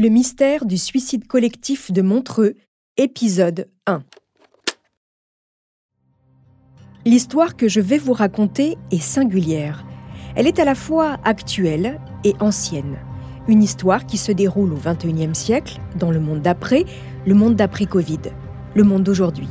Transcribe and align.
Le 0.00 0.10
mystère 0.10 0.64
du 0.64 0.78
suicide 0.78 1.26
collectif 1.26 1.90
de 1.90 2.02
Montreux, 2.02 2.54
épisode 2.98 3.68
1. 3.88 4.04
L'histoire 7.04 7.56
que 7.56 7.66
je 7.66 7.80
vais 7.80 7.98
vous 7.98 8.12
raconter 8.12 8.78
est 8.92 9.02
singulière. 9.02 9.84
Elle 10.36 10.46
est 10.46 10.60
à 10.60 10.64
la 10.64 10.76
fois 10.76 11.16
actuelle 11.24 12.00
et 12.22 12.34
ancienne. 12.38 12.96
Une 13.48 13.60
histoire 13.60 14.06
qui 14.06 14.18
se 14.18 14.30
déroule 14.30 14.72
au 14.72 14.76
XXIe 14.76 15.34
siècle, 15.34 15.80
dans 15.96 16.12
le 16.12 16.20
monde 16.20 16.42
d'après, 16.42 16.84
le 17.26 17.34
monde 17.34 17.56
d'après-Covid, 17.56 18.20
le 18.76 18.84
monde 18.84 19.02
d'aujourd'hui. 19.02 19.48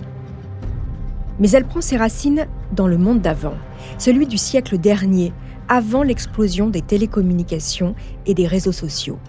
Mais 1.39 1.51
elle 1.51 1.67
prend 1.67 1.81
ses 1.81 1.97
racines 1.97 2.47
dans 2.71 2.87
le 2.87 2.97
monde 2.97 3.19
d'avant, 3.19 3.57
celui 3.97 4.27
du 4.27 4.37
siècle 4.37 4.77
dernier, 4.77 5.33
avant 5.67 6.03
l'explosion 6.03 6.69
des 6.69 6.83
télécommunications 6.83 7.95
et 8.25 8.33
des 8.33 8.47
réseaux 8.47 8.71
sociaux. 8.71 9.19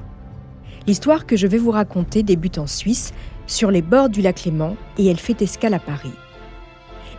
L'histoire 0.88 1.26
que 1.26 1.36
je 1.36 1.46
vais 1.46 1.58
vous 1.58 1.70
raconter 1.70 2.22
débute 2.22 2.56
en 2.56 2.66
Suisse, 2.66 3.12
sur 3.46 3.70
les 3.70 3.82
bords 3.82 4.08
du 4.08 4.22
lac 4.22 4.44
Léman, 4.44 4.74
et 4.96 5.06
elle 5.06 5.18
fait 5.18 5.42
escale 5.42 5.74
à 5.74 5.78
Paris. 5.78 6.14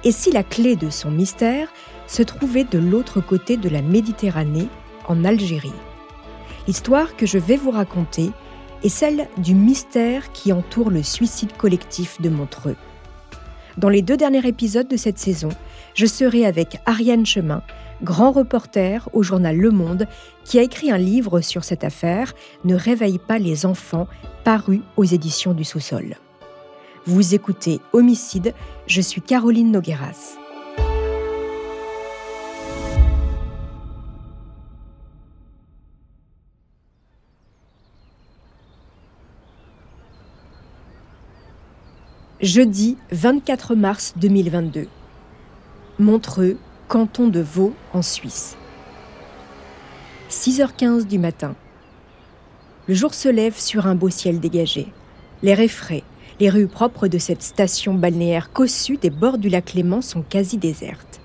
Et 0.04 0.12
si 0.12 0.32
la 0.32 0.42
clé 0.42 0.76
de 0.76 0.90
son 0.90 1.12
mystère 1.12 1.68
se 2.08 2.24
trouvait 2.24 2.64
de 2.64 2.80
l'autre 2.80 3.22
côté 3.22 3.58
de 3.58 3.70
la 3.70 3.84
Méditerranée, 3.84 4.68
en 5.08 5.24
Algérie? 5.24 5.72
L'histoire 6.66 7.16
que 7.16 7.28
je 7.28 7.38
vais 7.38 7.58
vous 7.58 7.70
raconter 7.70 8.32
est 8.82 8.90
celle 8.90 9.28
du 9.38 9.54
mystère 9.54 10.32
qui 10.32 10.52
entoure 10.52 10.90
le 10.90 11.04
suicide 11.04 11.56
collectif 11.56 12.20
de 12.22 12.30
Montreux. 12.30 12.76
Dans 13.78 13.90
les 13.90 14.02
deux 14.02 14.18
derniers 14.18 14.48
épisodes 14.48 14.88
de 14.88 14.98
cette 14.98 15.20
saison, 15.20 15.50
je 15.94 16.08
serai 16.08 16.44
avec 16.44 16.80
Ariane 16.88 17.28
Chemin, 17.28 17.62
grand 18.04 18.32
reporter 18.32 19.10
au 19.14 19.24
journal 19.24 19.58
Le 19.58 19.72
Monde, 19.72 20.08
qui 20.44 20.60
a 20.60 20.64
écrit 20.64 20.92
un 20.92 20.98
livre 20.98 21.42
sur 21.42 21.64
cette 21.64 21.84
affaire, 21.84 22.34
Ne 22.64 22.76
réveille 22.76 23.20
pas 23.20 23.40
les 23.40 23.66
enfants, 23.66 24.08
paru 24.44 24.82
aux 24.98 25.04
éditions 25.04 25.54
du 25.54 25.64
sous-sol. 25.64 26.16
Vous 27.06 27.34
écoutez 27.34 27.80
Homicide, 27.94 28.54
je 28.88 29.02
suis 29.02 29.22
Caroline 29.22 29.72
Nogueras. 29.72 30.38
Jeudi 42.42 42.96
24 43.12 43.76
mars 43.76 44.14
2022. 44.16 44.88
Montreux, 46.00 46.58
canton 46.90 47.28
de 47.28 47.40
Vaud, 47.40 47.76
en 47.94 48.02
Suisse. 48.02 48.58
6h15 50.32 51.06
du 51.06 51.20
matin. 51.20 51.56
Le 52.88 52.96
jour 52.96 53.14
se 53.14 53.30
lève 53.30 53.56
sur 53.60 53.86
un 53.86 53.94
beau 53.94 54.10
ciel 54.10 54.40
dégagé. 54.40 54.88
L'air 55.44 55.60
est 55.60 55.68
frais. 55.68 56.02
Les 56.40 56.50
rues 56.50 56.66
propres 56.66 57.08
de 57.08 57.20
cette 57.20 57.44
station 57.44 57.94
balnéaire 57.94 58.52
cossue 58.52 58.98
des 58.98 59.12
bords 59.12 59.38
du 59.38 59.50
lac 59.50 59.76
Léman 59.76 60.02
sont 60.02 60.24
quasi 60.24 60.58
désertes. 60.58 61.22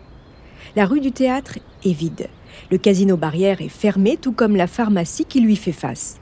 La 0.77 0.85
rue 0.85 1.01
du 1.01 1.13
théâtre 1.13 1.59
est 1.83 1.95
vide. 1.95 2.29
Le 2.71 2.77
casino 2.77 3.17
barrière 3.17 3.63
est 3.63 3.71
fermé, 3.71 4.19
tout 4.19 4.33
comme 4.33 4.57
la 4.57 4.67
pharmacie 4.67 5.25
qui 5.25 5.41
lui 5.41 5.57
fait 5.57 5.73
face. 5.73 6.21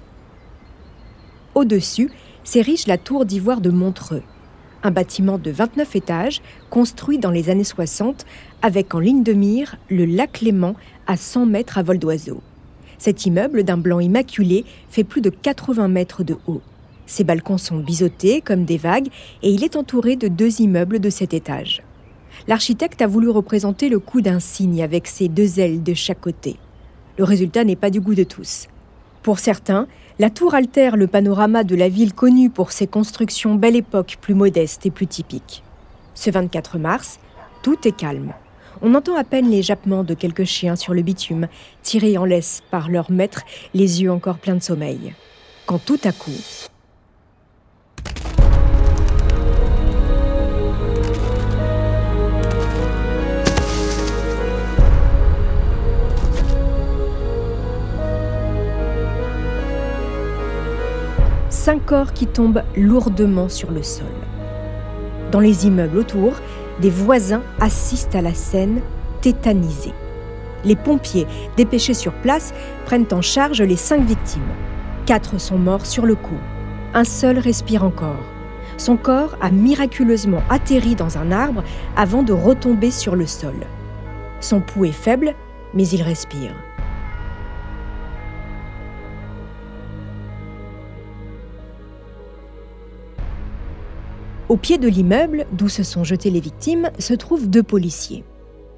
Au-dessus 1.57 2.13
s'érige 2.45 2.87
la 2.87 2.97
tour 2.97 3.25
d'ivoire 3.25 3.61
de 3.61 3.71
Montreux, 3.71 4.23
un 4.83 4.91
bâtiment 4.91 5.39
de 5.39 5.51
29 5.51 5.97
étages 5.97 6.43
construit 6.71 7.19
dans 7.19 7.31
les 7.31 7.51
années 7.51 7.65
60 7.65 8.27
avec 8.63 8.95
en 8.95 8.99
ligne 8.99 9.23
de 9.23 9.33
mire 9.33 9.77
le 9.89 10.05
lac 10.05 10.41
Léman 10.41 10.75
à 11.07 11.17
100 11.17 11.47
mètres 11.47 11.79
à 11.79 11.83
vol 11.83 11.99
d'oiseau. 11.99 12.43
Cet 12.99 13.27
immeuble 13.27 13.65
d'un 13.65 13.79
blanc 13.79 14.01
immaculé 14.01 14.65
fait 14.89 15.05
plus 15.05 15.21
de 15.21 15.31
80 15.31 15.89
mètres 15.89 16.25
de 16.25 16.37
haut. 16.47 16.63
Ses 17.07 17.25
balcons 17.25 17.59
sont 17.59 17.79
biseautés 17.79 18.41
comme 18.41 18.65
des 18.65 18.79
vagues 18.79 19.09
et 19.43 19.51
il 19.51 19.65
est 19.65 19.77
entouré 19.77 20.17
de 20.17 20.29
deux 20.29 20.61
immeubles 20.61 21.01
de 21.01 21.11
cet 21.11 21.35
étage. 21.35 21.83
L'architecte 22.49 23.03
a 23.03 23.07
voulu 23.07 23.29
représenter 23.29 23.89
le 23.89 23.99
coup 23.99 24.21
d'un 24.21 24.41
cygne 24.41 24.83
avec 24.83 25.07
ses 25.07 25.29
deux 25.29 25.61
ailes 25.61 25.83
de 25.83 25.95
chaque 25.95 26.21
côté. 26.21 26.57
Le 27.19 27.25
résultat 27.25 27.65
n'est 27.65 27.77
pas 27.77 27.91
du 27.91 28.01
goût 28.01 28.15
de 28.15 28.25
tous. 28.25 28.69
Pour 29.23 29.39
certains, 29.39 29.87
la 30.23 30.31
tour 30.31 30.55
altère 30.55 30.97
le 30.97 31.09
panorama 31.09 31.65
de 31.65 31.75
la 31.75 31.89
ville 31.89 32.15
connue 32.15 32.49
pour 32.49 32.71
ses 32.71 32.87
constructions 32.87 33.57
belle 33.57 33.75
époque 33.75 34.19
plus 34.21 34.35
modestes 34.35 34.87
et 34.87 34.93
plus 34.93 35.09
typiques. 35.09 35.65
Ce 36.15 36.31
24 36.31 36.79
mars, 36.79 37.19
tout 37.65 37.89
est 37.89 37.97
calme. 37.97 38.33
On 38.83 38.95
entend 38.95 39.17
à 39.17 39.25
peine 39.25 39.51
les 39.51 39.63
jappements 39.63 40.05
de 40.05 40.15
quelques 40.15 40.45
chiens 40.45 40.77
sur 40.77 40.95
le 40.95 41.03
bitume, 41.03 41.49
tirés 41.83 42.19
en 42.19 42.25
laisse 42.25 42.63
par 42.71 42.89
leur 42.89 43.11
maître, 43.11 43.43
les 43.75 44.01
yeux 44.01 44.13
encore 44.13 44.39
pleins 44.39 44.55
de 44.55 44.63
sommeil. 44.63 45.13
Quand 45.67 45.85
tout 45.85 45.99
à 46.05 46.13
coup, 46.13 46.31
cinq 61.63 61.87
corps 61.87 62.13
qui 62.13 62.27
tombent 62.27 62.65
lourdement 62.77 63.49
sur 63.49 63.71
le 63.71 63.85
sol. 63.85 64.09
Dans 65.31 65.39
les 65.39 65.65
immeubles 65.65 65.99
autour, 65.99 66.33
des 66.81 66.91
voisins 66.91 67.43
assistent 67.61 68.17
à 68.17 68.21
la 68.21 68.35
scène, 68.35 68.81
tétanisés. 69.21 69.95
Les 70.65 70.75
pompiers, 70.75 71.29
dépêchés 71.57 71.95
sur 71.95 72.15
place, 72.15 72.53
prennent 72.85 73.07
en 73.13 73.23
charge 73.23 73.63
les 73.63 73.77
cinq 73.77 74.03
victimes. 74.03 74.43
Quatre 75.07 75.41
sont 75.41 75.57
morts 75.57 75.87
sur 75.87 76.05
le 76.05 76.17
coup. 76.17 76.41
Un 76.95 77.05
seul 77.05 77.39
respire 77.39 77.85
encore. 77.85 78.25
Son 78.77 78.97
corps 78.97 79.37
a 79.41 79.53
miraculeusement 79.53 80.43
atterri 80.51 80.97
dans 80.97 81.17
un 81.17 81.31
arbre 81.31 81.63
avant 81.95 82.25
de 82.25 82.33
retomber 82.33 82.91
sur 82.91 83.15
le 83.15 83.29
sol. 83.29 83.55
Son 84.41 84.61
pouls 84.61 84.87
est 84.87 84.91
faible, 84.91 85.37
mais 85.75 85.87
il 85.87 86.03
respire. 86.03 86.57
Au 94.53 94.59
pied 94.59 94.77
de 94.77 94.87
l'immeuble, 94.87 95.47
d'où 95.53 95.71
se 95.71 95.83
sont 95.83 96.05
jetées 96.05 96.29
les 96.29 96.39
victimes, 96.39 96.91
se 96.99 97.15
trouvent 97.15 97.49
deux 97.49 97.63
policiers. 97.63 98.23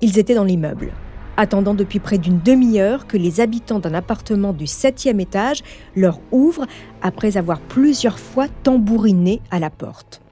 Ils 0.03 0.21
étaient 0.21 0.37
dans 0.37 0.45
l'immeuble, 0.45 0.93
attendant 1.37 1.75
depuis 1.75 1.99
près 1.99 2.17
d'une 2.17 2.39
demi-heure 2.39 3.09
que 3.09 3.17
les 3.17 3.41
habitants 3.41 3.81
d'un 3.81 3.93
appartement 3.93 4.53
du 4.53 4.69
septième 4.69 5.19
étage 5.19 5.63
leur 5.97 6.21
ouvrent 6.31 6.69
après 7.03 7.37
avoir 7.37 7.59
plusieurs 7.59 8.21
fois 8.21 8.47
tambouriné 8.63 9.43
à 9.51 9.59
la 9.59 9.69
porte. 9.69 10.23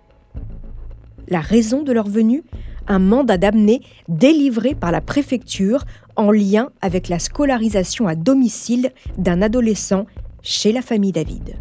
La 1.27 1.41
raison 1.41 1.83
de 1.83 1.91
leur 1.91 2.07
venue? 2.07 2.45
Un 2.87 3.01
mandat 3.01 3.37
d'amener 3.37 3.81
délivré 4.07 4.77
par 4.77 4.93
la 4.93 5.01
préfecture 5.01 5.83
en 6.15 6.31
lien 6.31 6.71
avec 6.83 7.09
la 7.09 7.19
scolarisation 7.19 8.07
à 8.07 8.15
domicile 8.15 8.93
d'un 9.19 9.43
adolescent 9.43 10.07
chez 10.41 10.71
la 10.71 10.83
famille 10.83 11.11
David. 11.11 11.57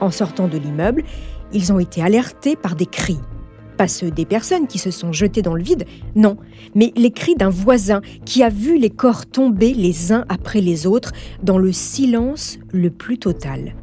En 0.00 0.10
sortant 0.10 0.48
de 0.48 0.58
l'immeuble, 0.58 1.04
ils 1.52 1.72
ont 1.72 1.78
été 1.78 2.02
alertés 2.02 2.56
par 2.56 2.74
des 2.74 2.86
cris. 2.86 3.18
Pas 3.76 3.88
ceux 3.88 4.10
des 4.10 4.24
personnes 4.24 4.68
qui 4.68 4.78
se 4.78 4.90
sont 4.90 5.12
jetées 5.12 5.42
dans 5.42 5.54
le 5.54 5.62
vide, 5.62 5.84
non, 6.14 6.36
mais 6.74 6.92
les 6.96 7.10
cris 7.10 7.34
d'un 7.34 7.50
voisin 7.50 8.02
qui 8.24 8.42
a 8.42 8.48
vu 8.48 8.78
les 8.78 8.90
corps 8.90 9.26
tomber 9.26 9.74
les 9.74 10.12
uns 10.12 10.24
après 10.28 10.60
les 10.60 10.86
autres 10.86 11.12
dans 11.42 11.58
le 11.58 11.72
silence 11.72 12.58
le 12.72 12.90
plus 12.90 13.18
total. 13.18 13.74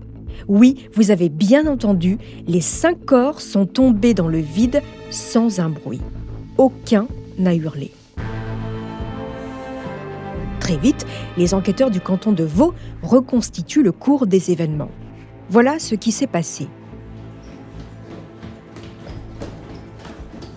Oui, 0.47 0.87
vous 0.95 1.11
avez 1.11 1.29
bien 1.29 1.67
entendu, 1.67 2.17
les 2.47 2.61
cinq 2.61 3.05
corps 3.05 3.41
sont 3.41 3.65
tombés 3.65 4.13
dans 4.13 4.27
le 4.27 4.39
vide 4.39 4.81
sans 5.09 5.59
un 5.59 5.69
bruit. 5.69 6.01
Aucun 6.57 7.07
n'a 7.37 7.53
hurlé. 7.53 7.91
Très 10.59 10.77
vite, 10.77 11.05
les 11.37 11.53
enquêteurs 11.53 11.91
du 11.91 11.99
canton 11.99 12.31
de 12.31 12.43
Vaud 12.43 12.73
reconstituent 13.01 13.83
le 13.83 13.91
cours 13.91 14.25
des 14.25 14.51
événements. 14.51 14.91
Voilà 15.51 15.79
ce 15.79 15.95
qui 15.95 16.13
s'est 16.13 16.27
passé. 16.27 16.69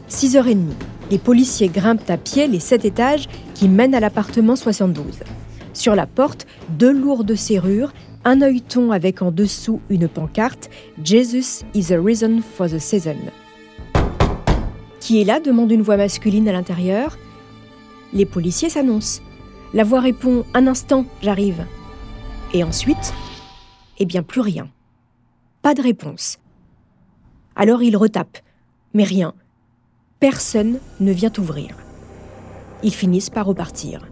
6h30, 0.08 0.68
les 1.10 1.18
policiers 1.18 1.66
grimpent 1.66 2.08
à 2.08 2.16
pied 2.16 2.46
les 2.46 2.60
sept 2.60 2.84
étages 2.84 3.26
qui 3.54 3.68
mènent 3.68 3.96
à 3.96 3.98
l'appartement 3.98 4.54
72. 4.54 5.24
Sur 5.72 5.96
la 5.96 6.06
porte, 6.06 6.46
deux 6.68 6.92
lourdes 6.92 7.34
serrures, 7.34 7.92
un 8.24 8.40
œilleton 8.40 8.92
avec 8.92 9.20
en 9.20 9.32
dessous 9.32 9.80
une 9.90 10.06
pancarte 10.06 10.70
Jesus 11.02 11.64
is 11.74 11.92
a 11.92 12.00
reason 12.00 12.40
for 12.40 12.68
the 12.68 12.78
season. 12.78 13.16
Qui 15.00 15.20
est 15.20 15.24
là 15.24 15.40
demande 15.40 15.72
une 15.72 15.82
voix 15.82 15.96
masculine 15.96 16.48
à 16.48 16.52
l'intérieur. 16.52 17.18
Les 18.12 18.26
policiers 18.26 18.70
s'annoncent. 18.70 19.22
La 19.74 19.82
voix 19.82 19.98
répond 19.98 20.44
Un 20.54 20.68
instant, 20.68 21.04
j'arrive. 21.20 21.66
Et 22.52 22.62
ensuite, 22.62 23.12
eh 23.98 24.04
bien, 24.04 24.22
plus 24.22 24.40
rien. 24.40 24.68
Pas 25.64 25.72
de 25.72 25.80
réponse. 25.80 26.36
Alors 27.56 27.82
il 27.82 27.96
retape, 27.96 28.36
mais 28.92 29.04
rien. 29.04 29.32
Personne 30.20 30.78
ne 31.00 31.10
vient 31.10 31.32
ouvrir. 31.38 31.70
Ils 32.82 32.92
finissent 32.92 33.30
par 33.30 33.46
repartir. 33.46 34.06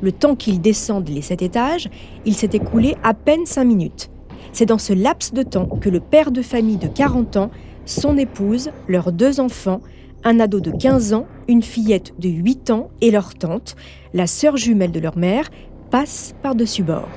Le 0.00 0.12
temps 0.12 0.36
qu'ils 0.36 0.60
descendent 0.60 1.08
les 1.08 1.22
sept 1.22 1.42
étages, 1.42 1.90
il 2.24 2.36
s'est 2.36 2.50
écoulé 2.52 2.94
à 3.02 3.14
peine 3.14 3.46
cinq 3.46 3.64
minutes. 3.64 4.12
C'est 4.52 4.64
dans 4.64 4.78
ce 4.78 4.92
laps 4.92 5.32
de 5.32 5.42
temps 5.42 5.66
que 5.66 5.88
le 5.88 5.98
père 5.98 6.30
de 6.30 6.42
famille 6.42 6.76
de 6.76 6.86
40 6.86 7.36
ans, 7.36 7.50
son 7.84 8.16
épouse, 8.16 8.70
leurs 8.86 9.10
deux 9.10 9.40
enfants, 9.40 9.80
un 10.22 10.38
ado 10.38 10.60
de 10.60 10.70
15 10.70 11.14
ans, 11.14 11.26
une 11.48 11.64
fillette 11.64 12.14
de 12.20 12.28
8 12.28 12.70
ans 12.70 12.90
et 13.00 13.10
leur 13.10 13.34
tante, 13.34 13.74
la 14.14 14.28
sœur 14.28 14.56
jumelle 14.56 14.92
de 14.92 15.00
leur 15.00 15.18
mère, 15.18 15.50
passent 15.90 16.36
par-dessus 16.44 16.84
bord. 16.84 17.08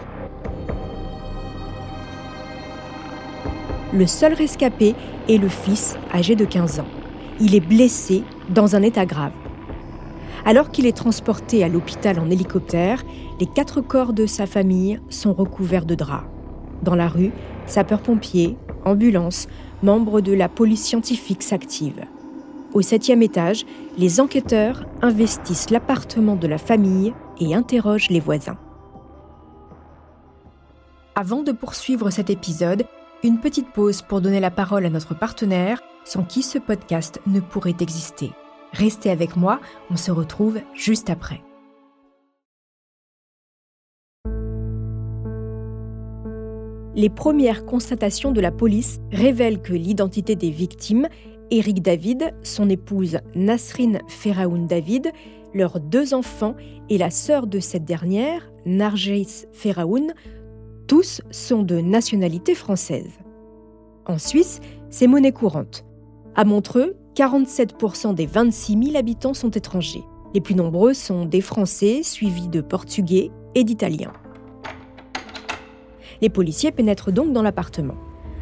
Le 3.93 4.07
seul 4.07 4.33
rescapé 4.33 4.95
est 5.27 5.37
le 5.37 5.49
fils 5.49 5.97
âgé 6.13 6.35
de 6.35 6.45
15 6.45 6.79
ans. 6.79 6.87
Il 7.41 7.55
est 7.55 7.59
blessé 7.59 8.23
dans 8.49 8.75
un 8.77 8.83
état 8.83 9.05
grave. 9.05 9.33
Alors 10.45 10.71
qu'il 10.71 10.85
est 10.85 10.95
transporté 10.95 11.63
à 11.63 11.67
l'hôpital 11.67 12.17
en 12.19 12.29
hélicoptère, 12.29 13.03
les 13.39 13.45
quatre 13.45 13.81
corps 13.81 14.13
de 14.13 14.25
sa 14.25 14.45
famille 14.45 15.01
sont 15.09 15.33
recouverts 15.33 15.85
de 15.85 15.95
draps. 15.95 16.25
Dans 16.83 16.95
la 16.95 17.09
rue, 17.09 17.31
sapeurs-pompiers, 17.65 18.55
ambulances, 18.85 19.47
membres 19.83 20.21
de 20.21 20.31
la 20.31 20.47
police 20.47 20.83
scientifique 20.83 21.43
s'activent. 21.43 22.05
Au 22.73 22.81
septième 22.81 23.21
étage, 23.21 23.65
les 23.97 24.21
enquêteurs 24.21 24.85
investissent 25.01 25.69
l'appartement 25.69 26.37
de 26.37 26.47
la 26.47 26.57
famille 26.57 27.13
et 27.41 27.53
interrogent 27.53 28.09
les 28.09 28.21
voisins. 28.21 28.57
Avant 31.13 31.43
de 31.43 31.51
poursuivre 31.51 32.09
cet 32.09 32.29
épisode, 32.29 32.85
une 33.23 33.39
petite 33.39 33.71
pause 33.71 34.01
pour 34.01 34.21
donner 34.21 34.39
la 34.39 34.51
parole 34.51 34.85
à 34.85 34.89
notre 34.89 35.15
partenaire, 35.15 35.81
sans 36.05 36.23
qui 36.23 36.41
ce 36.41 36.57
podcast 36.57 37.21
ne 37.27 37.39
pourrait 37.39 37.75
exister. 37.79 38.31
Restez 38.73 39.11
avec 39.11 39.35
moi, 39.35 39.59
on 39.89 39.95
se 39.95 40.11
retrouve 40.11 40.59
juste 40.73 41.09
après. 41.09 41.41
Les 46.95 47.09
premières 47.09 47.65
constatations 47.65 48.31
de 48.31 48.41
la 48.41 48.51
police 48.51 48.99
révèlent 49.11 49.61
que 49.61 49.73
l'identité 49.73 50.35
des 50.35 50.49
victimes, 50.49 51.07
Eric 51.49 51.81
David, 51.81 52.33
son 52.43 52.69
épouse 52.69 53.19
Nasrin 53.35 53.99
Feraoun 54.07 54.67
David, 54.67 55.11
leurs 55.53 55.79
deux 55.79 56.13
enfants 56.13 56.55
et 56.89 56.97
la 56.97 57.09
sœur 57.09 57.47
de 57.47 57.59
cette 57.59 57.85
dernière, 57.85 58.51
Narjis 58.65 59.45
Feraoun, 59.53 60.13
tous 60.91 61.21
sont 61.31 61.63
de 61.63 61.79
nationalité 61.79 62.53
française. 62.53 63.13
En 64.05 64.17
Suisse, 64.17 64.59
c'est 64.89 65.07
monnaie 65.07 65.31
courante. 65.31 65.85
À 66.35 66.43
Montreux, 66.43 66.97
47% 67.15 68.13
des 68.13 68.25
26 68.25 68.87
000 68.87 68.97
habitants 68.97 69.33
sont 69.33 69.51
étrangers. 69.51 70.03
Les 70.33 70.41
plus 70.41 70.53
nombreux 70.53 70.93
sont 70.93 71.23
des 71.23 71.39
Français, 71.39 72.03
suivis 72.03 72.49
de 72.49 72.59
Portugais 72.59 73.31
et 73.55 73.63
d'Italiens. 73.63 74.11
Les 76.21 76.27
policiers 76.27 76.73
pénètrent 76.73 77.13
donc 77.13 77.31
dans 77.31 77.41
l'appartement. 77.41 77.95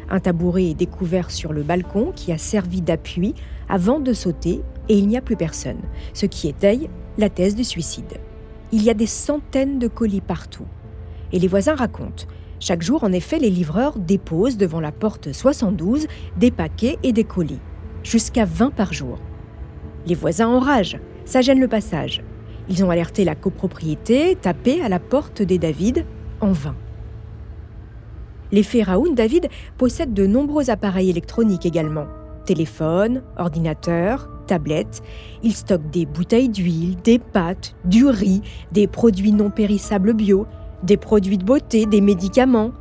Un 0.08 0.18
tabouret 0.18 0.70
est 0.70 0.74
découvert 0.74 1.30
sur 1.30 1.52
le 1.52 1.62
balcon 1.62 2.10
qui 2.16 2.32
a 2.32 2.38
servi 2.38 2.82
d'appui 2.82 3.36
avant 3.68 4.00
de 4.00 4.12
sauter 4.12 4.60
et 4.88 4.98
il 4.98 5.06
n'y 5.06 5.16
a 5.16 5.22
plus 5.22 5.36
personne, 5.36 5.82
ce 6.14 6.26
qui 6.26 6.48
étaye 6.48 6.90
la 7.16 7.30
thèse 7.30 7.54
du 7.54 7.62
suicide. 7.62 8.18
Il 8.72 8.82
y 8.82 8.90
a 8.90 8.94
des 8.94 9.06
centaines 9.06 9.78
de 9.78 9.86
colis 9.86 10.20
partout. 10.20 10.66
Et 11.32 11.38
les 11.38 11.46
voisins 11.46 11.76
racontent. 11.76 12.24
Chaque 12.60 12.82
jour, 12.82 13.04
en 13.04 13.12
effet, 13.12 13.38
les 13.38 13.48
livreurs 13.48 13.98
déposent 13.98 14.58
devant 14.58 14.80
la 14.80 14.92
porte 14.92 15.32
72 15.32 16.06
des 16.36 16.50
paquets 16.50 16.98
et 17.02 17.12
des 17.12 17.24
colis, 17.24 17.58
jusqu'à 18.02 18.44
20 18.44 18.70
par 18.70 18.92
jour. 18.92 19.18
Les 20.06 20.14
voisins 20.14 20.48
enragent, 20.48 20.98
ça 21.24 21.40
gêne 21.40 21.58
le 21.58 21.68
passage. 21.68 22.22
Ils 22.68 22.84
ont 22.84 22.90
alerté 22.90 23.24
la 23.24 23.34
copropriété, 23.34 24.36
tapé 24.36 24.82
à 24.82 24.90
la 24.90 24.98
porte 24.98 25.40
des 25.40 25.58
David, 25.58 26.04
en 26.42 26.52
vain. 26.52 26.76
Les 28.52 28.82
Raoun 28.82 29.14
David 29.14 29.48
possède 29.78 30.12
de 30.12 30.26
nombreux 30.26 30.68
appareils 30.70 31.08
électroniques 31.08 31.66
également. 31.66 32.06
Téléphone, 32.44 33.22
ordinateur, 33.38 34.28
tablettes. 34.46 35.02
Il 35.42 35.54
stocke 35.54 35.88
des 35.90 36.04
bouteilles 36.04 36.48
d'huile, 36.48 36.96
des 37.04 37.20
pâtes, 37.20 37.76
du 37.84 38.06
riz, 38.06 38.42
des 38.72 38.88
produits 38.88 39.32
non 39.32 39.50
périssables 39.50 40.12
bio, 40.12 40.46
des 40.82 40.96
produits 40.96 41.38
de 41.38 41.44
beauté, 41.44 41.86
des 41.86 42.00
médicaments. 42.00 42.72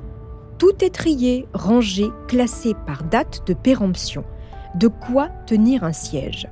Tout 0.57 0.83
est 0.83 0.93
trié, 0.93 1.47
rangé, 1.53 2.07
classé 2.27 2.73
par 2.85 3.03
date 3.03 3.43
de 3.47 3.53
péremption. 3.53 4.23
De 4.75 4.87
quoi 4.87 5.29
tenir 5.45 5.83
un 5.83 5.93
siège? 5.93 6.47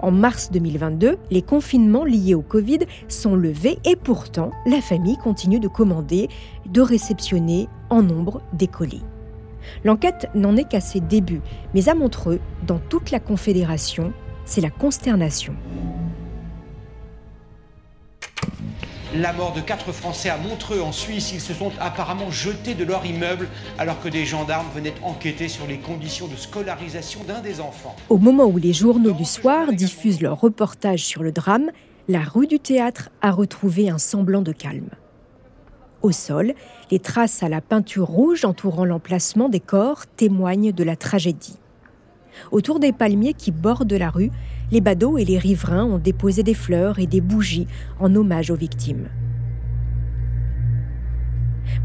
En 0.00 0.10
mars 0.12 0.50
2022, 0.52 1.18
les 1.30 1.42
confinements 1.42 2.04
liés 2.04 2.34
au 2.34 2.42
Covid 2.42 2.80
sont 3.08 3.34
levés 3.34 3.78
et 3.84 3.96
pourtant, 3.96 4.52
la 4.64 4.80
famille 4.80 5.16
continue 5.16 5.58
de 5.58 5.68
commander, 5.68 6.28
de 6.66 6.80
réceptionner 6.80 7.68
en 7.90 8.02
nombre 8.02 8.40
des 8.52 8.68
colis. 8.68 9.02
L'enquête 9.84 10.28
n'en 10.34 10.56
est 10.56 10.68
qu'à 10.68 10.80
ses 10.80 11.00
débuts, 11.00 11.42
mais 11.74 11.88
à 11.88 11.94
Montreux, 11.94 12.40
dans 12.66 12.78
toute 12.78 13.10
la 13.10 13.20
Confédération, 13.20 14.12
c'est 14.44 14.60
la 14.60 14.70
consternation. 14.70 15.54
La 19.14 19.32
mort 19.32 19.52
de 19.52 19.60
quatre 19.60 19.92
Français 19.92 20.28
à 20.28 20.36
Montreux 20.36 20.80
en 20.80 20.92
Suisse. 20.92 21.32
Ils 21.32 21.40
se 21.40 21.54
sont 21.54 21.72
apparemment 21.80 22.30
jetés 22.30 22.74
de 22.74 22.84
leur 22.84 23.04
immeuble 23.06 23.48
alors 23.78 24.00
que 24.00 24.08
des 24.08 24.24
gendarmes 24.24 24.66
venaient 24.74 24.94
enquêter 25.02 25.48
sur 25.48 25.66
les 25.66 25.78
conditions 25.78 26.26
de 26.26 26.36
scolarisation 26.36 27.20
d'un 27.24 27.40
des 27.40 27.60
enfants. 27.60 27.96
Au 28.08 28.18
moment 28.18 28.44
où 28.44 28.58
les 28.58 28.72
journaux 28.72 29.12
du 29.12 29.24
soir 29.24 29.72
diffusent 29.72 30.20
leur 30.20 30.40
reportage 30.40 31.04
sur 31.04 31.22
le 31.22 31.32
drame, 31.32 31.70
la 32.08 32.20
rue 32.20 32.46
du 32.46 32.58
théâtre 32.58 33.10
a 33.20 33.30
retrouvé 33.30 33.90
un 33.90 33.98
semblant 33.98 34.42
de 34.42 34.52
calme. 34.52 34.90
Au 36.02 36.12
sol, 36.12 36.54
les 36.90 37.00
traces 37.00 37.42
à 37.42 37.48
la 37.48 37.60
peinture 37.60 38.06
rouge 38.06 38.44
entourant 38.44 38.84
l'emplacement 38.84 39.48
des 39.48 39.60
corps 39.60 40.06
témoignent 40.06 40.72
de 40.72 40.84
la 40.84 40.96
tragédie. 40.96 41.58
Autour 42.52 42.78
des 42.78 42.92
palmiers 42.92 43.34
qui 43.34 43.50
bordent 43.50 43.92
la 43.92 44.10
rue, 44.10 44.30
les 44.70 44.80
badauds 44.80 45.18
et 45.18 45.24
les 45.24 45.38
riverains 45.38 45.84
ont 45.84 45.98
déposé 45.98 46.42
des 46.42 46.54
fleurs 46.54 46.98
et 46.98 47.06
des 47.06 47.20
bougies 47.20 47.66
en 47.98 48.14
hommage 48.14 48.50
aux 48.50 48.56
victimes. 48.56 49.08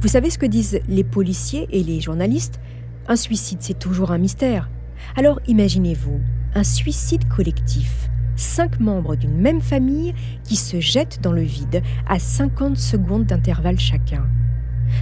Vous 0.01 0.07
savez 0.07 0.29
ce 0.29 0.37
que 0.37 0.45
disent 0.45 0.79
les 0.87 1.03
policiers 1.03 1.67
et 1.71 1.83
les 1.83 2.01
journalistes? 2.01 2.59
Un 3.07 3.15
suicide, 3.15 3.59
c'est 3.61 3.79
toujours 3.79 4.11
un 4.11 4.17
mystère. 4.17 4.69
Alors 5.15 5.39
imaginez-vous, 5.47 6.19
un 6.55 6.63
suicide 6.63 7.27
collectif. 7.27 8.09
Cinq 8.35 8.79
membres 8.79 9.15
d'une 9.15 9.37
même 9.37 9.61
famille 9.61 10.13
qui 10.43 10.55
se 10.55 10.79
jettent 10.79 11.19
dans 11.21 11.31
le 11.31 11.41
vide 11.41 11.83
à 12.07 12.19
50 12.19 12.77
secondes 12.77 13.25
d'intervalle 13.25 13.79
chacun. 13.79 14.25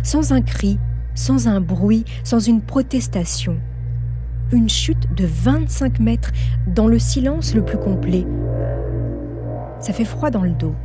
Sans 0.03 0.33
un 0.33 0.41
cri, 0.41 0.77
sans 1.15 1.47
un 1.47 1.61
bruit, 1.61 2.05
sans 2.23 2.39
une 2.39 2.61
protestation 2.61 3.57
une 4.51 4.69
chute 4.69 5.13
de 5.15 5.25
25 5.25 5.99
mètres 5.99 6.31
dans 6.67 6.87
le 6.87 6.99
silence 6.99 7.53
le 7.55 7.63
plus 7.63 7.77
complet. 7.77 8.25
Ça 9.79 9.93
fait 9.93 10.05
froid 10.05 10.29
dans 10.29 10.43
le 10.43 10.51
dos. 10.51 10.75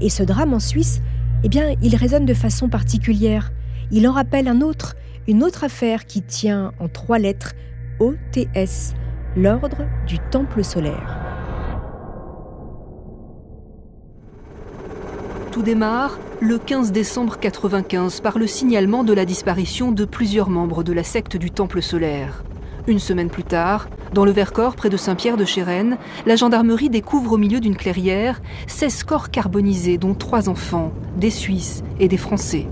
Et 0.00 0.08
ce 0.08 0.22
drame 0.22 0.54
en 0.54 0.60
Suisse, 0.60 1.02
eh 1.44 1.48
bien, 1.48 1.74
il 1.82 1.96
résonne 1.96 2.26
de 2.26 2.34
façon 2.34 2.68
particulière. 2.68 3.52
Il 3.90 4.06
en 4.08 4.12
rappelle 4.12 4.48
un 4.48 4.60
autre, 4.60 4.94
une 5.26 5.42
autre 5.42 5.64
affaire 5.64 6.06
qui 6.06 6.22
tient 6.22 6.72
en 6.78 6.88
trois 6.88 7.18
lettres 7.18 7.52
OTS, 7.98 8.94
l'ordre 9.36 9.86
du 10.06 10.18
Temple 10.30 10.64
solaire. 10.64 11.18
Tout 15.50 15.62
démarre 15.62 16.18
le 16.40 16.58
15 16.58 16.92
décembre 16.92 17.38
95 17.38 18.20
par 18.20 18.38
le 18.38 18.46
signalement 18.46 19.04
de 19.04 19.12
la 19.12 19.26
disparition 19.26 19.92
de 19.92 20.04
plusieurs 20.04 20.48
membres 20.48 20.82
de 20.82 20.92
la 20.92 21.04
secte 21.04 21.36
du 21.36 21.50
Temple 21.50 21.82
solaire. 21.82 22.42
Une 22.88 22.98
semaine 22.98 23.30
plus 23.30 23.44
tard, 23.44 23.88
dans 24.12 24.24
le 24.24 24.32
Vercors, 24.32 24.74
près 24.74 24.90
de 24.90 24.96
Saint-Pierre 24.96 25.36
de 25.36 25.44
Chérennes, 25.44 25.98
la 26.26 26.34
gendarmerie 26.34 26.90
découvre 26.90 27.32
au 27.32 27.38
milieu 27.38 27.60
d'une 27.60 27.76
clairière 27.76 28.42
16 28.66 29.04
corps 29.04 29.30
carbonisés, 29.30 29.98
dont 29.98 30.14
trois 30.14 30.48
enfants, 30.48 30.92
des 31.16 31.30
Suisses 31.30 31.84
et 32.00 32.08
des 32.08 32.16
Français. 32.16 32.66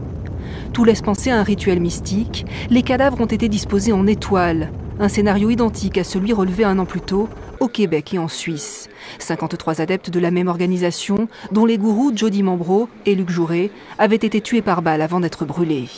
Tout 0.73 0.83
laisse 0.83 1.01
penser 1.01 1.31
à 1.31 1.39
un 1.39 1.45
rituel 1.45 1.79
mystique. 1.79 2.45
Les 2.71 2.83
cadavres 2.83 3.21
ont 3.21 3.27
été 3.27 3.49
disposés 3.49 3.93
en 3.93 4.09
étoiles, 4.09 4.73
un 4.99 5.09
scénario 5.09 5.49
identique 5.49 5.97
à 5.97 6.05
celui 6.05 6.33
relevé 6.33 6.65
un 6.65 6.81
an 6.81 6.87
plus 6.87 7.01
tôt 7.01 7.29
au 7.61 7.69
Québec 7.69 8.13
et 8.13 8.19
en 8.19 8.27
Suisse. 8.29 8.89
53 9.21 9.81
adeptes 9.81 10.11
de 10.11 10.19
la 10.19 10.33
même 10.33 10.49
organisation, 10.49 11.29
dont 11.53 11.67
les 11.67 11.79
gourous 11.79 12.11
Jody 12.15 12.43
Mambro 12.43 12.89
et 13.07 13.15
Luc 13.15 13.31
Jouret, 13.31 13.71
avaient 13.99 14.17
été 14.17 14.41
tués 14.41 14.63
par 14.63 14.83
balle 14.83 15.03
avant 15.03 15.21
d'être 15.21 15.45
brûlés. 15.45 15.89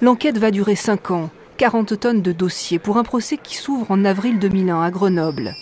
L'enquête 0.00 0.38
va 0.38 0.50
durer 0.50 0.76
5 0.76 1.10
ans 1.10 1.30
40 1.56 2.00
tonnes 2.00 2.22
de 2.22 2.32
dossiers 2.32 2.80
pour 2.80 2.96
un 2.96 3.04
procès 3.04 3.36
qui 3.36 3.54
s'ouvre 3.54 3.88
en 3.90 4.04
avril 4.04 4.40
2001 4.40 4.82
à 4.82 4.90
Grenoble. 4.90 5.54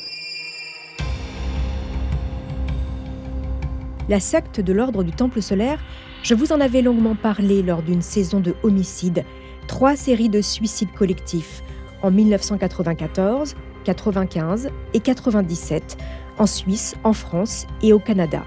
La 4.08 4.18
secte 4.18 4.60
de 4.60 4.72
l'ordre 4.72 5.04
du 5.04 5.12
Temple 5.12 5.42
solaire, 5.42 5.80
je 6.22 6.34
vous 6.34 6.50
en 6.52 6.60
avais 6.60 6.80
longuement 6.80 7.14
parlé 7.14 7.62
lors 7.62 7.82
d'une 7.82 8.00
saison 8.00 8.40
de 8.40 8.54
homicides, 8.62 9.24
trois 9.68 9.94
séries 9.94 10.30
de 10.30 10.40
suicides 10.40 10.92
collectifs 10.92 11.62
en 12.02 12.10
1994, 12.10 13.54
95 13.84 14.70
et 14.94 15.00
97 15.00 15.98
en 16.38 16.46
Suisse, 16.46 16.94
en 17.04 17.12
France 17.12 17.66
et 17.82 17.92
au 17.92 17.98
Canada. 17.98 18.44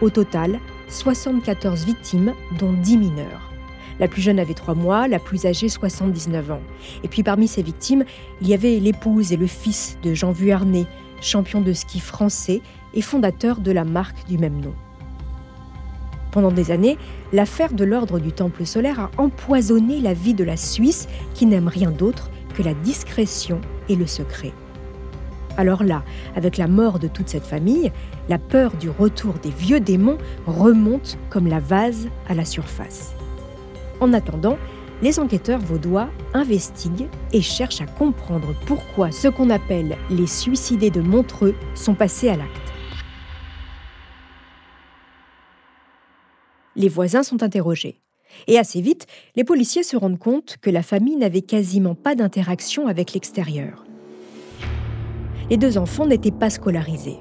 Au 0.00 0.10
total, 0.10 0.60
74 0.88 1.84
victimes, 1.84 2.32
dont 2.60 2.72
10 2.72 2.96
mineurs. 2.96 3.55
La 3.98 4.08
plus 4.08 4.22
jeune 4.22 4.38
avait 4.38 4.54
3 4.54 4.74
mois, 4.74 5.08
la 5.08 5.18
plus 5.18 5.46
âgée 5.46 5.68
79 5.68 6.50
ans. 6.50 6.60
Et 7.02 7.08
puis 7.08 7.22
parmi 7.22 7.48
ces 7.48 7.62
victimes, 7.62 8.04
il 8.40 8.48
y 8.48 8.54
avait 8.54 8.78
l'épouse 8.78 9.32
et 9.32 9.36
le 9.36 9.46
fils 9.46 9.98
de 10.02 10.14
Jean 10.14 10.32
Vuarnet, 10.32 10.86
champion 11.20 11.60
de 11.60 11.72
ski 11.72 12.00
français 12.00 12.60
et 12.94 13.00
fondateur 13.00 13.60
de 13.60 13.72
la 13.72 13.84
marque 13.84 14.26
du 14.28 14.38
même 14.38 14.60
nom. 14.60 14.74
Pendant 16.30 16.52
des 16.52 16.70
années, 16.70 16.98
l'affaire 17.32 17.72
de 17.72 17.84
l'ordre 17.84 18.18
du 18.18 18.32
Temple 18.32 18.66
solaire 18.66 19.00
a 19.00 19.10
empoisonné 19.16 20.00
la 20.00 20.12
vie 20.12 20.34
de 20.34 20.44
la 20.44 20.58
Suisse 20.58 21.08
qui 21.32 21.46
n'aime 21.46 21.68
rien 21.68 21.90
d'autre 21.90 22.30
que 22.54 22.62
la 22.62 22.74
discrétion 22.74 23.60
et 23.88 23.96
le 23.96 24.06
secret. 24.06 24.52
Alors 25.56 25.82
là, 25.82 26.02
avec 26.34 26.58
la 26.58 26.68
mort 26.68 26.98
de 26.98 27.08
toute 27.08 27.30
cette 27.30 27.46
famille, 27.46 27.90
la 28.28 28.38
peur 28.38 28.72
du 28.76 28.90
retour 28.90 29.34
des 29.42 29.50
vieux 29.50 29.80
démons 29.80 30.18
remonte 30.46 31.16
comme 31.30 31.46
la 31.46 31.60
vase 31.60 32.08
à 32.28 32.34
la 32.34 32.44
surface. 32.44 33.14
En 34.00 34.12
attendant, 34.12 34.58
les 35.02 35.18
enquêteurs 35.18 35.60
vaudois 35.60 36.08
investiguent 36.34 37.08
et 37.32 37.42
cherchent 37.42 37.80
à 37.80 37.86
comprendre 37.86 38.54
pourquoi 38.66 39.10
ce 39.10 39.28
qu'on 39.28 39.50
appelle 39.50 39.96
les 40.10 40.26
suicidés 40.26 40.90
de 40.90 41.00
Montreux 41.00 41.54
sont 41.74 41.94
passés 41.94 42.28
à 42.28 42.36
l'acte. 42.36 42.72
Les 46.74 46.88
voisins 46.88 47.22
sont 47.22 47.42
interrogés. 47.42 48.00
Et 48.48 48.58
assez 48.58 48.82
vite, 48.82 49.06
les 49.34 49.44
policiers 49.44 49.82
se 49.82 49.96
rendent 49.96 50.18
compte 50.18 50.56
que 50.60 50.68
la 50.68 50.82
famille 50.82 51.16
n'avait 51.16 51.42
quasiment 51.42 51.94
pas 51.94 52.14
d'interaction 52.14 52.86
avec 52.86 53.14
l'extérieur. 53.14 53.84
Les 55.48 55.56
deux 55.56 55.78
enfants 55.78 56.06
n'étaient 56.06 56.30
pas 56.30 56.50
scolarisés. 56.50 57.18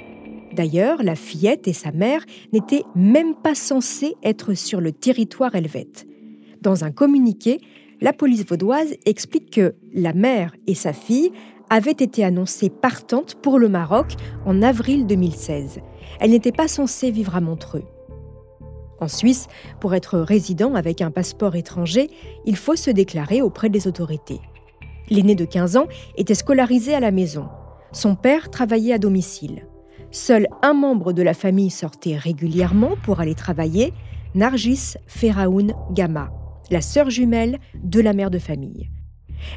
D'ailleurs, 0.51 1.03
la 1.03 1.15
fillette 1.15 1.67
et 1.67 1.73
sa 1.73 1.91
mère 1.91 2.25
n'étaient 2.53 2.83
même 2.95 3.35
pas 3.35 3.55
censées 3.55 4.15
être 4.23 4.53
sur 4.55 4.81
le 4.81 4.91
territoire 4.91 5.55
helvète. 5.55 6.05
Dans 6.65 6.83
un 6.83 6.89
communiqué, 6.89 7.61
la 8.01 8.11
police 8.11 8.43
vaudoise 8.43 8.95
explique 9.05 9.51
que 9.51 9.75
la 9.93 10.13
mère 10.13 10.55
et 10.65 10.73
sa 10.73 10.93
fille 10.93 11.31
avaient 11.69 11.91
été 11.91 12.25
annoncées 12.25 12.71
partantes 12.71 13.35
pour 13.35 13.59
le 13.59 13.69
Maroc 13.69 14.15
en 14.47 14.63
avril 14.63 15.05
2016. 15.05 15.81
Elles 16.19 16.31
n'étaient 16.31 16.51
pas 16.51 16.67
censées 16.67 17.11
vivre 17.11 17.35
à 17.35 17.39
Montreux. 17.39 17.83
En 18.99 19.07
Suisse, 19.07 19.45
pour 19.79 19.93
être 19.93 20.17
résident 20.17 20.73
avec 20.73 21.03
un 21.03 21.11
passeport 21.11 21.55
étranger, 21.55 22.09
il 22.47 22.55
faut 22.55 22.75
se 22.75 22.89
déclarer 22.89 23.43
auprès 23.43 23.69
des 23.69 23.87
autorités. 23.87 24.41
L'aîné 25.11 25.35
de 25.35 25.45
15 25.45 25.77
ans 25.77 25.87
était 26.17 26.33
scolarisé 26.33 26.95
à 26.95 26.99
la 26.99 27.11
maison. 27.11 27.47
Son 27.91 28.15
père 28.15 28.49
travaillait 28.49 28.93
à 28.93 28.97
domicile. 28.97 29.67
Seul 30.09 30.47
un 30.63 30.73
membre 30.73 31.13
de 31.13 31.21
la 31.21 31.35
famille 31.35 31.69
sortait 31.69 32.17
régulièrement 32.17 32.95
pour 33.03 33.19
aller 33.19 33.35
travailler, 33.35 33.93
Nargis 34.33 34.95
Feraoun 35.05 35.71
Gama 35.91 36.31
la 36.71 36.81
sœur 36.81 37.09
jumelle 37.09 37.59
de 37.83 38.01
la 38.01 38.13
mère 38.13 38.31
de 38.31 38.39
famille. 38.39 38.89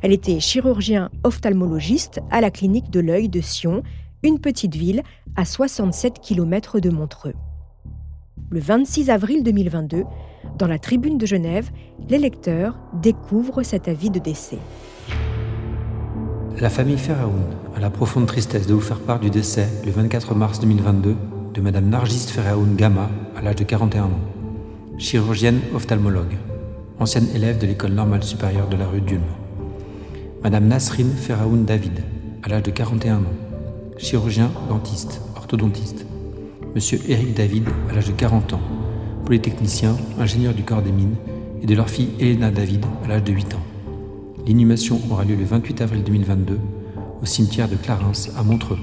Elle 0.02 0.12
était 0.12 0.40
chirurgien 0.40 1.10
ophtalmologiste 1.24 2.20
à 2.30 2.40
la 2.40 2.50
clinique 2.50 2.90
de 2.90 3.00
l'œil 3.00 3.28
de 3.28 3.40
Sion, 3.40 3.82
une 4.22 4.40
petite 4.40 4.74
ville 4.74 5.02
à 5.36 5.44
67 5.44 6.20
km 6.20 6.80
de 6.80 6.90
Montreux. 6.90 7.34
Le 8.50 8.60
26 8.60 9.10
avril 9.10 9.42
2022, 9.42 10.04
dans 10.58 10.66
la 10.66 10.78
tribune 10.78 11.18
de 11.18 11.26
Genève, 11.26 11.70
les 12.08 12.18
lecteurs 12.18 12.78
découvrent 12.94 13.62
cet 13.62 13.88
avis 13.88 14.10
de 14.10 14.18
décès. 14.18 14.58
La 16.60 16.70
famille 16.70 16.98
Feraoun 16.98 17.44
a 17.76 17.80
la 17.80 17.90
profonde 17.90 18.26
tristesse 18.26 18.66
de 18.66 18.74
vous 18.74 18.80
faire 18.80 19.00
part 19.00 19.20
du 19.20 19.30
décès, 19.30 19.68
le 19.84 19.92
24 19.92 20.34
mars 20.34 20.60
2022, 20.60 21.14
de 21.54 21.60
Madame 21.60 21.88
Nargis 21.88 22.26
Feraoun 22.28 22.74
Gama, 22.74 23.08
à 23.36 23.42
l'âge 23.42 23.56
de 23.56 23.64
41 23.64 24.04
ans, 24.04 24.10
chirurgienne 24.98 25.60
ophtalmologue 25.74 26.36
ancienne 27.00 27.28
élève 27.34 27.58
de 27.58 27.66
l'école 27.66 27.92
normale 27.92 28.22
supérieure 28.22 28.68
de 28.68 28.76
la 28.76 28.86
rue 28.86 29.00
d'Ulm. 29.00 29.22
Madame 30.42 30.66
Nasrine 30.66 31.12
Feraoun 31.12 31.64
David, 31.64 32.02
à 32.42 32.48
l'âge 32.48 32.64
de 32.64 32.70
41 32.70 33.16
ans, 33.16 33.22
chirurgien, 33.96 34.50
dentiste, 34.68 35.20
orthodontiste. 35.36 36.06
Monsieur 36.74 36.98
Éric 37.08 37.34
David, 37.34 37.68
à 37.90 37.94
l'âge 37.94 38.06
de 38.06 38.12
40 38.12 38.54
ans, 38.54 38.60
polytechnicien, 39.24 39.96
ingénieur 40.18 40.54
du 40.54 40.62
corps 40.62 40.82
des 40.82 40.92
mines, 40.92 41.16
et 41.62 41.66
de 41.66 41.74
leur 41.74 41.88
fille 41.88 42.10
Elena 42.20 42.50
David, 42.50 42.84
à 43.04 43.08
l'âge 43.08 43.24
de 43.24 43.32
8 43.32 43.54
ans. 43.54 43.62
L'inhumation 44.46 45.00
aura 45.10 45.24
lieu 45.24 45.36
le 45.36 45.44
28 45.44 45.80
avril 45.82 46.02
2022 46.04 46.58
au 47.20 47.26
cimetière 47.26 47.68
de 47.68 47.76
Clarence 47.76 48.30
à 48.36 48.42
Montreux. 48.42 48.78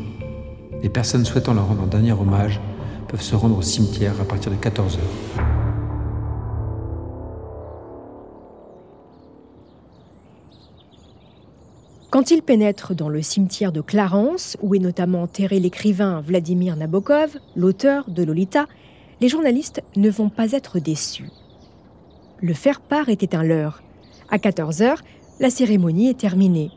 Les 0.83 0.89
personnes 0.89 1.25
souhaitant 1.25 1.53
leur 1.53 1.67
rendre 1.67 1.83
un 1.83 1.87
dernier 1.87 2.11
hommage 2.11 2.59
peuvent 3.07 3.21
se 3.21 3.35
rendre 3.35 3.57
au 3.57 3.61
cimetière 3.61 4.13
à 4.21 4.25
partir 4.25 4.51
de 4.51 4.57
14 4.57 4.99
Quand 12.15 12.31
il 12.31 12.43
pénètre 12.43 12.95
dans 12.95 13.09
le 13.09 13.21
cimetière 13.21 13.73
de 13.73 13.81
Clarence, 13.81 14.55
où 14.61 14.73
est 14.73 14.79
notamment 14.79 15.23
enterré 15.23 15.59
l'écrivain 15.59 16.21
Vladimir 16.21 16.77
Nabokov, 16.77 17.37
l'auteur 17.57 18.09
de 18.09 18.23
Lolita, 18.23 18.67
les 19.19 19.27
journalistes 19.27 19.83
ne 19.97 20.09
vont 20.09 20.29
pas 20.29 20.53
être 20.53 20.79
déçus. 20.79 21.27
Le 22.41 22.53
faire-part 22.53 23.09
était 23.09 23.35
un 23.35 23.43
leurre. 23.43 23.83
À 24.29 24.39
14 24.39 24.81
heures, 24.81 25.01
la 25.41 25.49
cérémonie 25.49 26.07
est 26.07 26.17
terminée. 26.17 26.71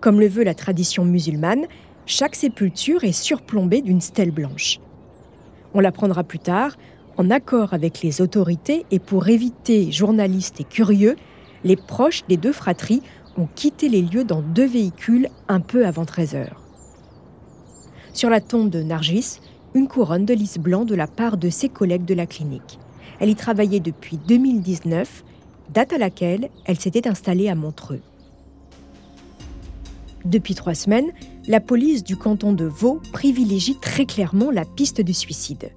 Comme 0.00 0.18
le 0.18 0.26
veut 0.26 0.42
la 0.42 0.54
tradition 0.54 1.04
musulmane, 1.04 1.66
chaque 2.04 2.34
sépulture 2.34 3.04
est 3.04 3.12
surplombée 3.12 3.82
d'une 3.82 4.00
stèle 4.00 4.32
blanche. 4.32 4.80
On 5.72 5.78
l'apprendra 5.78 6.24
plus 6.24 6.40
tard, 6.40 6.76
en 7.16 7.30
accord 7.30 7.74
avec 7.74 8.02
les 8.02 8.20
autorités 8.20 8.86
et 8.90 8.98
pour 8.98 9.28
éviter 9.28 9.92
journalistes 9.92 10.60
et 10.60 10.64
curieux, 10.64 11.14
les 11.62 11.76
proches 11.76 12.24
des 12.28 12.36
deux 12.36 12.52
fratries 12.52 13.02
ont 13.36 13.48
quitté 13.54 13.88
les 13.88 14.02
lieux 14.02 14.24
dans 14.24 14.42
deux 14.42 14.66
véhicules 14.66 15.28
un 15.48 15.60
peu 15.60 15.86
avant 15.86 16.04
13 16.04 16.34
heures. 16.34 16.60
Sur 18.12 18.30
la 18.30 18.40
tombe 18.40 18.70
de 18.70 18.82
Nargis, 18.82 19.40
une 19.74 19.88
couronne 19.88 20.24
de 20.24 20.34
lys 20.34 20.58
blanc 20.58 20.84
de 20.84 20.94
la 20.94 21.06
part 21.06 21.36
de 21.36 21.48
ses 21.48 21.68
collègues 21.68 22.04
de 22.04 22.14
la 22.14 22.26
clinique. 22.26 22.78
Elle 23.20 23.30
y 23.30 23.34
travaillait 23.34 23.80
depuis 23.80 24.16
2019, 24.16 25.24
date 25.72 25.92
à 25.92 25.98
laquelle 25.98 26.50
elle 26.64 26.80
s'était 26.80 27.06
installée 27.06 27.48
à 27.48 27.54
Montreux. 27.54 28.00
Depuis 30.24 30.54
trois 30.54 30.74
semaines, 30.74 31.10
la 31.46 31.60
police 31.60 32.04
du 32.04 32.16
canton 32.16 32.52
de 32.52 32.64
Vaud 32.64 33.00
privilégie 33.12 33.78
très 33.80 34.04
clairement 34.04 34.50
la 34.50 34.64
piste 34.64 35.00
du 35.00 35.14
suicide. 35.14 35.70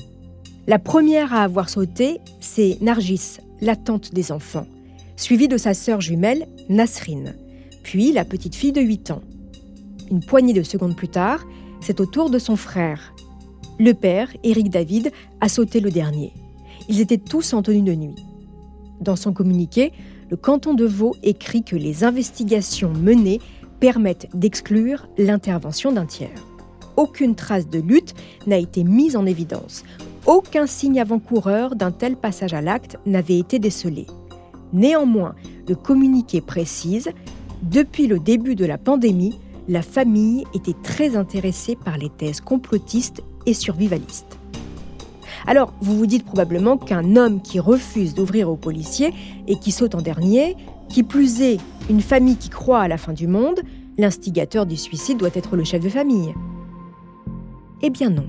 La 0.68 0.80
première 0.80 1.34
à 1.34 1.44
avoir 1.44 1.70
sauté, 1.70 2.20
c'est 2.40 2.78
Nargis, 2.82 3.38
la 3.62 3.76
tante 3.76 4.14
des 4.14 4.32
enfants, 4.32 4.68
suivie 5.16 5.48
de 5.48 5.58
sa 5.58 5.74
sœur 5.74 6.02
jumelle, 6.02 6.48
Nasrine 6.70 7.36
puis 7.84 8.12
la 8.12 8.26
petite 8.26 8.56
fille 8.56 8.72
de 8.72 8.82
8 8.82 9.12
ans. 9.12 9.22
Une 10.10 10.26
poignée 10.26 10.54
de 10.54 10.64
secondes 10.64 10.96
plus 10.96 11.10
tard, 11.10 11.46
c'est 11.82 12.00
au 12.00 12.06
tour 12.06 12.30
de 12.30 12.40
son 12.40 12.56
frère. 12.56 13.14
Le 13.80 13.94
père, 13.94 14.30
Éric 14.44 14.70
David, 14.70 15.12
a 15.42 15.50
sauté 15.50 15.80
le 15.80 15.92
dernier. 15.92 16.34
Ils 16.90 17.02
étaient 17.02 17.18
tous 17.18 17.54
en 17.54 17.62
tenue 17.62 17.82
de 17.82 17.96
nuit. 17.96 18.16
Dans 19.02 19.16
son 19.16 19.34
communiqué, 19.34 19.92
le 20.30 20.38
canton 20.38 20.74
de 20.74 20.86
Vaud 20.86 21.16
écrit 21.24 21.64
que 21.64 21.76
les 21.76 22.04
investigations 22.04 22.94
menées 22.94 23.42
permettent 23.80 24.30
d'exclure 24.34 25.08
l'intervention 25.18 25.92
d'un 25.92 26.06
tiers. 26.06 26.46
Aucune 26.96 27.36
trace 27.36 27.68
de 27.68 27.80
lutte 27.80 28.14
n'a 28.48 28.58
été 28.58 28.84
mise 28.84 29.16
en 29.16 29.26
évidence. 29.26 29.84
Aucun 30.26 30.68
signe 30.68 31.02
avant-coureur 31.02 31.76
d'un 31.76 31.92
tel 31.92 32.16
passage 32.16 32.54
à 32.54 32.62
l'acte 32.62 32.98
n'avait 33.06 33.40
été 33.40 33.60
décelé. 33.60 34.08
Néanmoins, 34.72 35.36
le 35.68 35.76
communiqué 35.76 36.40
précise 36.40 37.10
depuis 37.64 38.08
le 38.08 38.20
début 38.20 38.56
de 38.56 38.66
la 38.66 38.78
pandémie, 38.78 39.40
la 39.70 39.82
famille 39.82 40.44
était 40.54 40.76
très 40.84 41.16
intéressée 41.16 41.78
par 41.78 41.98
les 41.98 42.10
thèses 42.10 42.42
complotistes 42.42 43.24
et 43.46 43.54
survivalistes. 43.54 44.38
Alors, 45.48 45.74
vous 45.82 45.98
vous 45.98 46.06
dites 46.06 46.26
probablement 46.26 46.78
qu'un 46.78 47.16
homme 47.16 47.42
qui 47.42 47.60
refuse 47.60 48.14
d'ouvrir 48.14 48.50
aux 48.50 48.58
policiers 48.58 49.14
et 49.48 49.58
qui 49.58 49.72
saute 49.72 49.96
en 49.96 50.02
dernier, 50.02 50.58
qui 50.90 51.04
plus 51.04 51.42
est 51.42 51.58
une 51.90 52.02
famille 52.02 52.36
qui 52.36 52.50
croit 52.50 52.82
à 52.82 52.88
la 52.88 52.98
fin 52.98 53.14
du 53.14 53.28
monde, 53.28 53.62
l'instigateur 53.98 54.66
du 54.66 54.76
suicide 54.76 55.18
doit 55.18 55.30
être 55.34 55.56
le 55.56 55.64
chef 55.64 55.82
de 55.82 55.90
famille. 55.90 56.34
Eh 57.82 57.90
bien 57.90 58.10
non. 58.10 58.26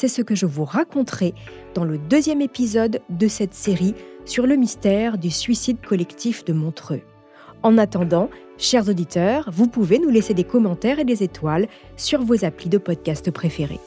C'est 0.00 0.08
ce 0.08 0.22
que 0.22 0.34
je 0.34 0.46
vous 0.46 0.64
raconterai 0.64 1.34
dans 1.74 1.84
le 1.84 1.98
deuxième 1.98 2.40
épisode 2.40 3.02
de 3.10 3.28
cette 3.28 3.52
série 3.52 3.94
sur 4.24 4.46
le 4.46 4.56
mystère 4.56 5.18
du 5.18 5.28
suicide 5.28 5.76
collectif 5.86 6.42
de 6.46 6.54
Montreux. 6.54 7.02
En 7.62 7.76
attendant, 7.76 8.30
chers 8.56 8.88
auditeurs, 8.88 9.50
vous 9.52 9.68
pouvez 9.68 9.98
nous 9.98 10.08
laisser 10.08 10.32
des 10.32 10.44
commentaires 10.44 11.00
et 11.00 11.04
des 11.04 11.22
étoiles 11.22 11.68
sur 11.98 12.22
vos 12.22 12.46
applis 12.46 12.70
de 12.70 12.78
podcast 12.78 13.30
préférés. 13.30 13.78